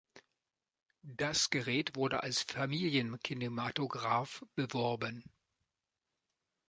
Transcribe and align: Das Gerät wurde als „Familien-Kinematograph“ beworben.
Das 1.03 1.51
Gerät 1.51 1.95
wurde 1.95 2.23
als 2.23 2.41
„Familien-Kinematograph“ 2.41 4.43
beworben. 4.55 5.23